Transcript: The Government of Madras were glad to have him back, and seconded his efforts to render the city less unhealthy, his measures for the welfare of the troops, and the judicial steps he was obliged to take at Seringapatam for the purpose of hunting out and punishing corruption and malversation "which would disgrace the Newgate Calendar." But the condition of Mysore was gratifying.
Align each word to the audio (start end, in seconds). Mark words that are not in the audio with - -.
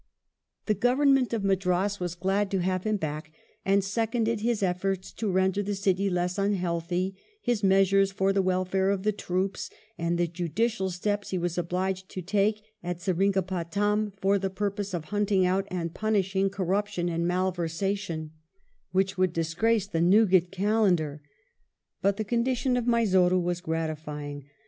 The 0.65 0.73
Government 0.73 1.31
of 1.31 1.43
Madras 1.43 1.99
were 1.99 2.07
glad 2.19 2.49
to 2.49 2.61
have 2.63 2.85
him 2.85 2.97
back, 2.97 3.31
and 3.63 3.83
seconded 3.83 4.39
his 4.41 4.63
efforts 4.63 5.11
to 5.13 5.29
render 5.31 5.61
the 5.61 5.75
city 5.75 6.09
less 6.09 6.39
unhealthy, 6.39 7.15
his 7.39 7.61
measures 7.63 8.11
for 8.11 8.33
the 8.33 8.41
welfare 8.41 8.89
of 8.89 9.03
the 9.03 9.11
troops, 9.11 9.69
and 9.99 10.17
the 10.17 10.25
judicial 10.25 10.89
steps 10.89 11.29
he 11.29 11.37
was 11.37 11.55
obliged 11.55 12.09
to 12.09 12.23
take 12.23 12.63
at 12.81 12.99
Seringapatam 12.99 14.13
for 14.19 14.39
the 14.39 14.49
purpose 14.49 14.95
of 14.95 15.05
hunting 15.13 15.45
out 15.45 15.67
and 15.69 15.93
punishing 15.93 16.49
corruption 16.49 17.07
and 17.07 17.27
malversation 17.27 18.31
"which 18.91 19.19
would 19.19 19.31
disgrace 19.31 19.85
the 19.85 20.01
Newgate 20.01 20.49
Calendar." 20.51 21.21
But 22.01 22.17
the 22.17 22.23
condition 22.25 22.75
of 22.75 22.87
Mysore 22.87 23.37
was 23.37 23.61
gratifying. 23.61 24.45